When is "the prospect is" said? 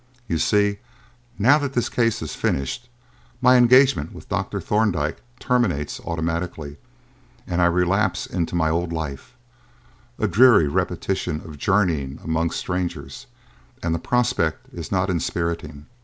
13.93-14.91